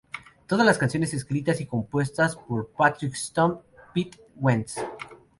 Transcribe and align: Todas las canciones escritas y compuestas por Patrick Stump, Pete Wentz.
Todas 0.47 0.65
las 0.65 0.79
canciones 0.79 1.13
escritas 1.13 1.61
y 1.61 1.67
compuestas 1.67 2.35
por 2.35 2.69
Patrick 2.69 3.13
Stump, 3.13 3.59
Pete 3.93 4.17
Wentz. 4.37 4.79